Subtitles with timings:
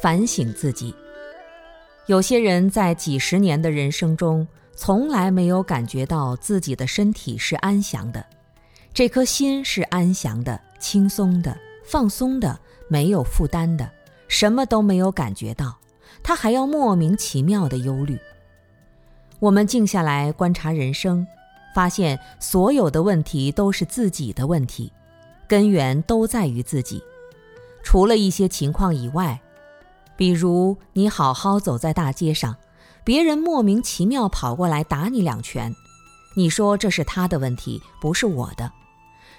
[0.00, 0.94] 反省自己。
[2.06, 8.24] 有些人在几十年的人生中，从来没有感觉到自己的身体是安详的，
[8.92, 13.88] 这颗心是安详的、轻松的、放松的，没有负担的，
[14.26, 15.78] 什么都没有感觉到，
[16.22, 18.18] 他还要莫名其妙的忧虑。
[19.38, 21.26] 我们静下来观察人生，
[21.74, 24.92] 发现所有的问题都是自己的问题，
[25.46, 27.02] 根源都在于自己。
[27.82, 29.40] 除了一些情况以外，
[30.20, 32.54] 比如你好好走在大街上，
[33.04, 35.74] 别人莫名其妙跑过来打你两拳，
[36.34, 38.70] 你说这是他的问题，不是我的。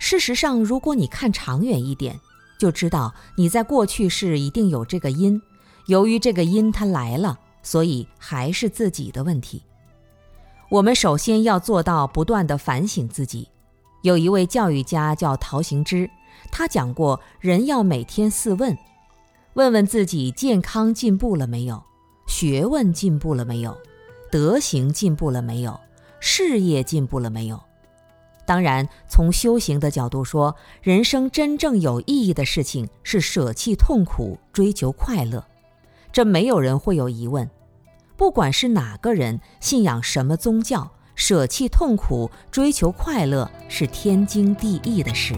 [0.00, 2.18] 事实上，如果你看长远一点，
[2.58, 5.40] 就知道你在过去是一定有这个因，
[5.86, 9.62] 由于这个因它来了，所以还是自己的问题。
[10.70, 13.48] 我们首先要做到不断的反省自己。
[14.02, 16.10] 有一位教育家叫陶行知，
[16.50, 18.76] 他讲过，人要每天四问。
[19.54, 21.82] 问问自己健康进步了没有，
[22.26, 23.76] 学问进步了没有，
[24.30, 25.78] 德行进步了没有，
[26.18, 27.60] 事业进步了没有。
[28.44, 35.44] 当然，从修行的角度说，人生真正有意义的事情是舍弃痛苦，追求快乐。
[36.10, 37.48] 这没有人会有疑问。
[38.16, 45.34] 不管是哪个人，信仰什么宗教，舍弃痛苦，追求快乐是天经地义的事。